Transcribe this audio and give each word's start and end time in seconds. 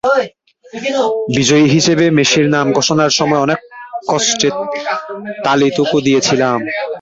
বিজয়ী 1.35 1.65
হিসেবে 1.75 2.05
মেসির 2.17 2.47
নাম 2.49 2.65
ঘোষণার 2.73 3.11
সময় 3.19 3.41
অনেক 3.41 3.59
কষ্টে 4.09 4.49
তালি 5.45 5.67
টুকু 5.77 5.97
দিয়েছিলেন। 6.05 6.59